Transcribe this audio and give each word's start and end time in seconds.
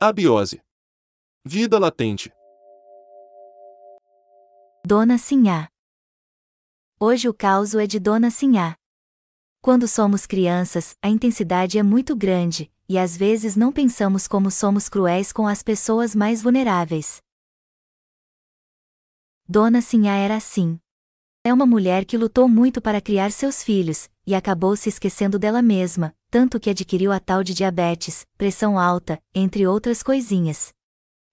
Abiose. 0.00 0.62
Vida 1.44 1.76
latente. 1.76 2.30
Dona 4.86 5.18
Sinhá. 5.18 5.68
Hoje 7.00 7.28
o 7.28 7.34
caos 7.34 7.74
é 7.74 7.84
de 7.84 7.98
Dona 7.98 8.30
Sinhá. 8.30 8.76
Quando 9.60 9.88
somos 9.88 10.24
crianças, 10.24 10.96
a 11.02 11.08
intensidade 11.08 11.80
é 11.80 11.82
muito 11.82 12.14
grande, 12.14 12.72
e 12.88 12.96
às 12.96 13.16
vezes 13.16 13.56
não 13.56 13.72
pensamos 13.72 14.28
como 14.28 14.52
somos 14.52 14.88
cruéis 14.88 15.32
com 15.32 15.48
as 15.48 15.64
pessoas 15.64 16.14
mais 16.14 16.40
vulneráveis. 16.40 17.20
Dona 19.48 19.82
Sinhá 19.82 20.14
era 20.14 20.36
assim. 20.36 20.78
É 21.42 21.52
uma 21.52 21.66
mulher 21.66 22.04
que 22.04 22.16
lutou 22.16 22.48
muito 22.48 22.80
para 22.80 23.00
criar 23.00 23.32
seus 23.32 23.64
filhos, 23.64 24.08
e 24.24 24.32
acabou 24.32 24.76
se 24.76 24.88
esquecendo 24.88 25.40
dela 25.40 25.60
mesma, 25.60 26.14
tanto 26.30 26.60
que 26.60 26.70
adquiriu 26.70 27.10
a 27.12 27.18
tal 27.18 27.42
de 27.42 27.54
diabetes, 27.54 28.26
pressão 28.36 28.78
alta, 28.78 29.20
entre 29.34 29.66
outras 29.66 30.02
coisinhas. 30.02 30.72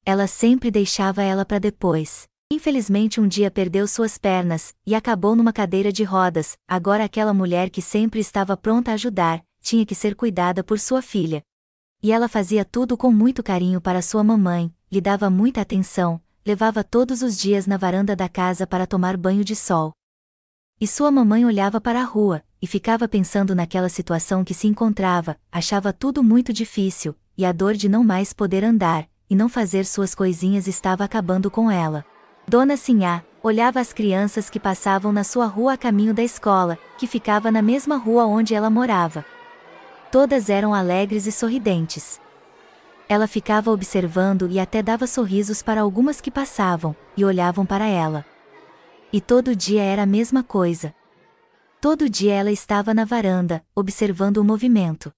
Ela 0.06 0.28
sempre 0.28 0.72
deixava 0.72 1.24
ela 1.24 1.46
para 1.46 1.60
depois. 1.60 2.28
Infelizmente 2.52 3.20
um 3.20 3.28
dia 3.28 3.50
perdeu 3.50 3.88
suas 3.88 4.18
pernas, 4.18 4.76
e 4.86 4.94
acabou 4.94 5.36
numa 5.36 5.52
cadeira 5.52 5.92
de 5.92 6.04
rodas, 6.04 6.58
agora 6.68 7.04
aquela 7.04 7.34
mulher 7.34 7.70
que 7.70 7.82
sempre 7.82 8.20
estava 8.20 8.56
pronta 8.56 8.92
a 8.92 8.94
ajudar, 8.94 9.44
tinha 9.62 9.86
que 9.86 9.96
ser 9.96 10.16
cuidada 10.16 10.64
por 10.64 10.80
sua 10.80 11.02
filha. 11.02 11.42
E 12.04 12.12
ela 12.12 12.30
fazia 12.30 12.64
tudo 12.64 12.96
com 12.96 13.12
muito 13.12 13.42
carinho 13.42 13.82
para 13.82 14.02
sua 14.02 14.24
mamãe, 14.24 14.72
lhe 14.92 15.02
dava 15.02 15.28
muita 15.28 15.62
atenção, 15.62 16.22
levava 16.46 16.84
todos 16.84 17.24
os 17.24 17.36
dias 17.36 17.66
na 17.66 17.78
varanda 17.78 18.16
da 18.16 18.30
casa 18.30 18.68
para 18.68 18.86
tomar 18.86 19.18
banho 19.18 19.44
de 19.44 19.56
sol. 19.56 19.92
E 20.80 20.86
sua 20.86 21.10
mamãe 21.10 21.46
olhava 21.46 21.82
para 21.82 22.02
a 22.02 22.04
rua, 22.04 22.44
e 22.66 22.68
ficava 22.68 23.08
pensando 23.08 23.54
naquela 23.54 23.88
situação 23.88 24.44
que 24.44 24.52
se 24.52 24.66
encontrava, 24.66 25.38
achava 25.52 25.94
tudo 25.94 26.24
muito 26.24 26.52
difícil, 26.52 27.16
e 27.38 27.46
a 27.46 27.52
dor 27.52 27.76
de 27.76 27.88
não 27.88 28.04
mais 28.04 28.34
poder 28.34 28.64
andar, 28.64 29.08
e 29.30 29.36
não 29.36 29.48
fazer 29.48 29.86
suas 29.86 30.16
coisinhas 30.16 30.66
estava 30.66 31.04
acabando 31.04 31.52
com 31.52 31.70
ela. 31.70 32.04
Dona 32.48 32.76
Sinhá 32.76 33.24
olhava 33.44 33.80
as 33.80 33.94
crianças 33.94 34.50
que 34.50 34.60
passavam 34.60 35.12
na 35.12 35.24
sua 35.24 35.46
rua 35.46 35.74
a 35.74 35.78
caminho 35.78 36.12
da 36.12 36.24
escola, 36.24 36.76
que 36.98 37.06
ficava 37.06 37.52
na 37.52 37.62
mesma 37.62 37.98
rua 37.98 38.26
onde 38.26 38.56
ela 38.56 38.72
morava. 38.72 39.24
Todas 40.12 40.50
eram 40.50 40.74
alegres 40.74 41.28
e 41.28 41.32
sorridentes. 41.32 42.20
Ela 43.08 43.28
ficava 43.28 43.70
observando 43.70 44.50
e 44.50 44.60
até 44.60 44.82
dava 44.82 45.06
sorrisos 45.06 45.62
para 45.62 45.82
algumas 45.82 46.20
que 46.20 46.32
passavam, 46.32 46.96
e 47.16 47.24
olhavam 47.24 47.64
para 47.64 47.86
ela. 47.86 48.26
E 49.14 49.22
todo 49.22 49.56
dia 49.56 49.84
era 49.84 50.02
a 50.02 50.08
mesma 50.08 50.42
coisa. 50.42 50.96
Todo 51.86 52.10
dia 52.10 52.34
ela 52.34 52.52
estava 52.52 52.96
na 52.96 53.06
varanda, 53.06 53.64
observando 53.76 54.38
o 54.38 54.44
movimento. 54.44 55.14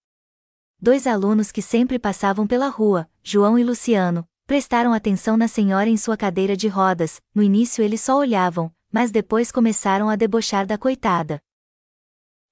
Dois 0.77 1.07
alunos 1.07 1.49
que 1.49 1.61
sempre 1.61 1.97
passavam 1.97 2.45
pela 2.45 2.67
rua, 2.67 3.09
João 3.23 3.57
e 3.57 3.63
Luciano, 3.63 4.27
prestaram 4.45 4.91
atenção 4.91 5.37
na 5.37 5.47
senhora 5.47 5.89
em 5.89 5.95
sua 5.95 6.17
cadeira 6.17 6.57
de 6.57 6.67
rodas, 6.67 7.21
no 7.33 7.41
início 7.41 7.81
eles 7.81 8.01
só 8.01 8.17
olhavam, 8.17 8.69
mas 8.91 9.11
depois 9.11 9.49
começaram 9.49 10.09
a 10.09 10.17
debochar 10.17 10.67
da 10.67 10.77
coitada. 10.77 11.41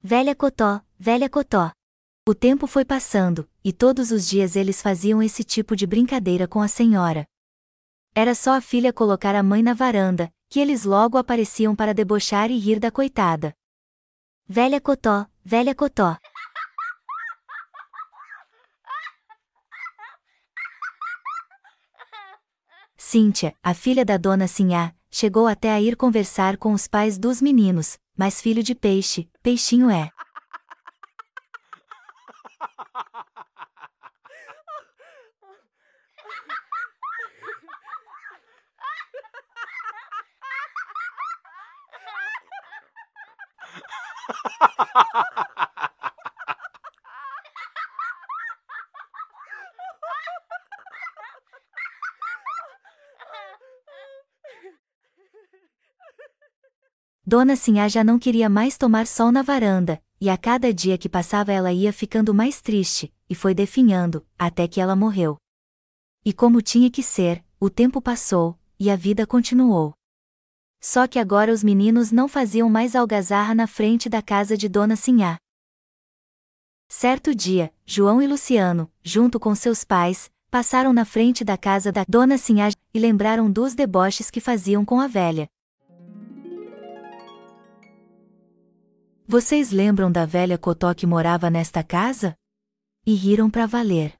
Velha 0.01 0.33
Cotó, 0.33 0.79
velha 0.97 1.29
Cotó. 1.29 1.73
O 2.25 2.33
tempo 2.33 2.67
foi 2.67 2.85
passando, 2.85 3.45
e 3.65 3.73
todos 3.73 4.11
os 4.11 4.25
dias 4.25 4.55
eles 4.55 4.81
faziam 4.81 5.21
esse 5.21 5.43
tipo 5.43 5.75
de 5.75 5.85
brincadeira 5.85 6.47
com 6.47 6.61
a 6.61 6.69
senhora. 6.69 7.27
Era 8.15 8.33
só 8.33 8.53
a 8.53 8.61
filha 8.61 8.93
colocar 8.93 9.35
a 9.35 9.43
mãe 9.43 9.61
na 9.61 9.73
varanda, 9.73 10.31
que 10.47 10.61
eles 10.61 10.85
logo 10.85 11.17
apareciam 11.17 11.75
para 11.75 11.93
debochar 11.93 12.49
e 12.49 12.57
rir 12.57 12.79
da 12.79 12.89
coitada. 12.89 13.53
Velha 14.47 14.79
Cotó, 14.79 15.25
velha 15.43 15.73
Cotó. 15.73 16.15
Cíntia, 22.95 23.55
a 23.63 23.73
filha 23.73 24.05
da 24.05 24.17
dona 24.17 24.47
Sinhá, 24.47 24.93
chegou 25.09 25.47
até 25.47 25.71
a 25.71 25.81
ir 25.81 25.95
conversar 25.95 26.57
com 26.57 26.73
os 26.73 26.87
pais 26.87 27.17
dos 27.17 27.41
meninos, 27.41 27.97
mas 28.15 28.39
filho 28.39 28.61
de 28.61 28.75
peixe, 28.75 29.27
peixinho 29.41 29.89
é. 29.89 30.11
Dona 57.27 57.55
Sinhá 57.55 57.87
já 57.87 58.03
não 58.03 58.19
queria 58.19 58.47
mais 58.47 58.77
tomar 58.77 59.07
sol 59.07 59.31
na 59.31 59.41
varanda, 59.41 59.99
e 60.21 60.29
a 60.29 60.37
cada 60.37 60.71
dia 60.71 60.95
que 60.95 61.09
passava 61.09 61.51
ela 61.51 61.73
ia 61.73 61.91
ficando 61.91 62.35
mais 62.35 62.61
triste, 62.61 63.11
e 63.27 63.33
foi 63.33 63.55
definhando, 63.55 64.23
até 64.37 64.67
que 64.67 64.79
ela 64.79 64.95
morreu. 64.95 65.37
E 66.23 66.31
como 66.31 66.61
tinha 66.61 66.89
que 66.91 67.01
ser, 67.01 67.43
o 67.59 67.67
tempo 67.67 67.99
passou, 67.99 68.59
e 68.79 68.91
a 68.91 68.95
vida 68.95 69.25
continuou. 69.25 69.94
Só 70.87 71.07
que 71.07 71.17
agora 71.17 71.51
os 71.51 71.63
meninos 71.63 72.11
não 72.11 72.27
faziam 72.27 72.69
mais 72.69 72.95
algazarra 72.95 73.55
na 73.55 73.65
frente 73.65 74.07
da 74.07 74.21
casa 74.21 74.55
de 74.55 74.69
Dona 74.69 74.95
Sinhá. 74.95 75.39
Certo 76.87 77.33
dia, 77.33 77.73
João 77.87 78.21
e 78.21 78.27
Luciano, 78.27 78.87
junto 79.03 79.39
com 79.39 79.55
seus 79.55 79.83
pais, 79.83 80.29
passaram 80.51 80.93
na 80.93 81.03
frente 81.03 81.43
da 81.43 81.57
casa 81.57 81.91
da 81.91 82.05
Dona 82.07 82.37
Sinhá 82.37 82.69
e 82.93 82.99
lembraram 82.99 83.51
dos 83.51 83.73
deboches 83.73 84.29
que 84.29 84.39
faziam 84.39 84.85
com 84.85 84.99
a 84.99 85.07
velha. 85.07 85.47
Vocês 89.27 89.71
lembram 89.71 90.11
da 90.11 90.23
velha 90.23 90.55
Cotó 90.55 90.93
que 90.93 91.07
morava 91.07 91.49
nesta 91.49 91.83
casa? 91.83 92.35
E 93.03 93.15
riram 93.15 93.49
para 93.49 93.65
valer. 93.65 94.13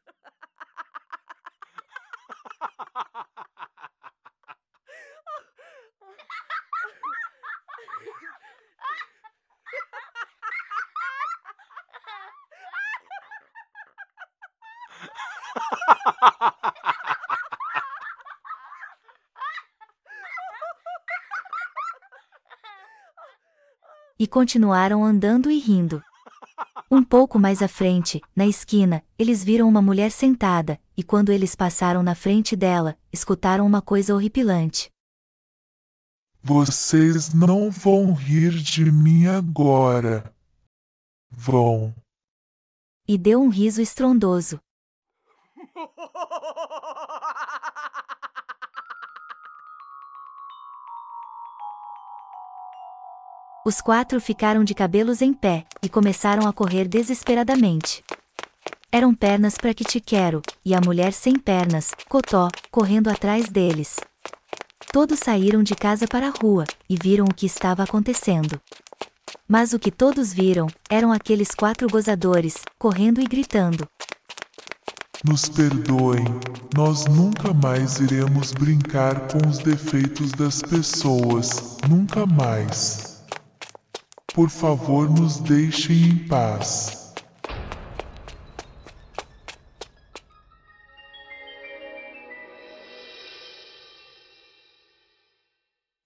e 24.20 24.26
continuaram 24.28 25.04
andando 25.04 25.52
e 25.52 25.60
rindo. 25.60 26.02
Um 26.90 27.04
pouco 27.04 27.38
mais 27.40 27.62
à 27.62 27.68
frente, 27.68 28.22
na 28.36 28.46
esquina, 28.46 29.04
eles 29.18 29.44
viram 29.44 29.68
uma 29.68 29.82
mulher 29.82 30.12
sentada, 30.12 30.80
e 30.96 31.04
quando 31.04 31.32
eles 31.32 31.56
passaram 31.56 32.02
na 32.04 32.16
frente 32.16 32.56
dela, 32.56 32.98
escutaram 33.12 33.66
uma 33.66 33.82
coisa 33.82 34.14
horripilante. 34.14 34.90
Vocês 36.42 37.34
não 37.34 37.72
vão 37.72 38.14
rir 38.14 38.52
de 38.52 38.92
mim 38.92 39.26
agora. 39.26 40.32
Vão. 41.32 41.94
E 43.08 43.18
deu 43.18 43.42
um 43.42 43.50
riso 43.50 43.82
estrondoso. 43.82 44.60
Os 53.66 53.82
quatro 53.82 54.22
ficaram 54.22 54.64
de 54.64 54.76
cabelos 54.76 55.24
em 55.24 55.34
pé 55.34 55.66
e 55.82 55.90
começaram 55.90 56.48
a 56.48 56.54
correr 56.54 56.88
desesperadamente. 56.88 58.04
Eram 58.92 59.14
pernas 59.14 59.58
para 59.58 59.74
que 59.74 59.84
te 59.84 60.00
quero, 60.00 60.42
e 60.64 60.76
a 60.76 60.80
mulher 60.80 61.12
sem 61.12 61.38
pernas, 61.38 61.92
Cotó, 62.08 62.48
correndo 62.70 63.10
atrás 63.10 63.50
deles. 63.50 64.00
Todos 64.94 65.20
saíram 65.20 65.64
de 65.64 65.76
casa 65.76 66.08
para 66.08 66.28
a 66.28 66.34
rua 66.42 66.64
e 66.88 66.96
viram 66.96 67.26
o 67.26 67.34
que 67.34 67.48
estava 67.48 67.82
acontecendo. 67.84 68.62
Mas 69.48 69.74
o 69.74 69.80
que 69.80 69.92
todos 69.92 70.32
viram 70.32 70.68
eram 70.90 71.12
aqueles 71.12 71.50
quatro 71.56 71.88
gozadores, 71.90 72.62
correndo 72.78 73.20
e 73.20 73.26
gritando: 73.26 73.90
Nos 75.28 75.50
perdoem, 75.50 76.24
nós 76.76 77.06
nunca 77.08 77.52
mais 77.52 78.00
iremos 78.00 78.52
brincar 78.52 79.28
com 79.28 79.50
os 79.50 79.58
defeitos 79.58 80.32
das 80.34 80.62
pessoas, 80.62 81.78
nunca 81.90 82.28
mais. 82.28 83.26
Por 84.36 84.52
favor, 84.52 85.10
nos 85.10 85.40
deixem 85.40 86.10
em 86.10 86.28
paz. 86.28 87.16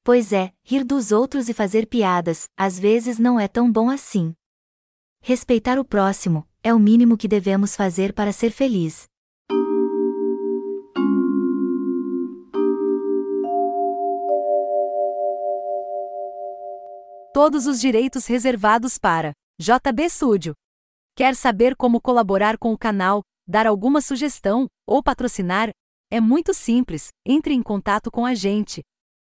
Pois 0.01 0.31
é, 0.31 0.53
rir 0.63 0.85
dos 0.85 1.11
outros 1.11 1.49
e 1.49 1.53
fazer 1.53 1.87
piadas, 1.87 2.47
às 2.55 2.79
vezes 2.79 3.19
não 3.19 3.37
é 3.37 3.49
tão 3.49 3.69
bom 3.69 3.89
assim. 3.89 4.33
Respeitar 5.21 5.77
o 5.77 5.83
próximo 5.83 6.48
é 6.63 6.73
o 6.73 6.79
mínimo 6.79 7.17
que 7.17 7.27
devemos 7.27 7.75
fazer 7.75 8.13
para 8.13 8.31
ser 8.31 8.51
feliz. 8.51 9.07
Todos 17.33 17.67
os 17.67 17.79
direitos 17.79 18.25
reservados 18.25 18.97
para 18.97 19.33
JB 19.59 20.09
Studio. 20.09 20.55
Quer 21.15 21.35
saber 21.35 21.75
como 21.75 22.01
colaborar 22.01 22.57
com 22.57 22.73
o 22.73 22.77
canal, 22.77 23.21
dar 23.47 23.67
alguma 23.67 24.01
sugestão 24.01 24.67
ou 24.87 25.01
patrocinar? 25.01 25.69
É 26.11 26.19
muito 26.19 26.53
simples, 26.53 27.13
entre 27.25 27.53
em 27.53 27.61
contato 27.61 28.11
com 28.11 28.25
a 28.25 28.33
gente. 28.33 28.81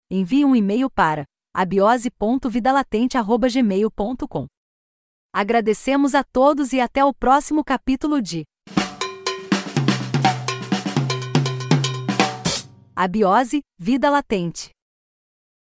Envie 0.09 0.45
um 0.45 0.55
e-mail 0.55 0.89
para 0.89 1.25
abiose.vidalatente.gmail.com 1.53 4.47
Agradecemos 5.33 6.15
a 6.15 6.23
todos 6.23 6.73
e 6.73 6.79
até 6.79 7.03
o 7.03 7.13
próximo 7.13 7.63
capítulo 7.63 8.21
de 8.21 8.43
Abiose, 12.95 13.61
Vida 13.77 14.09
Latente. 14.09 14.76